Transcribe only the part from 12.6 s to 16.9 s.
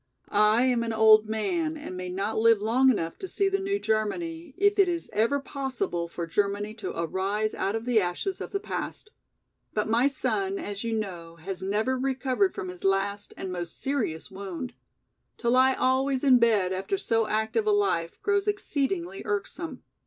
his last and most serious wound. To lie always in bed